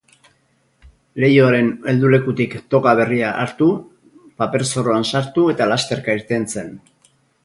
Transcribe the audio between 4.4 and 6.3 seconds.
paper-zorroan sartu eta lasterka